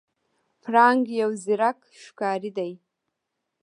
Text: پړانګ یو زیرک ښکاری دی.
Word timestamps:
پړانګ 0.63 1.03
یو 1.21 1.29
زیرک 1.43 1.79
ښکاری 2.03 2.51
دی. 2.57 2.71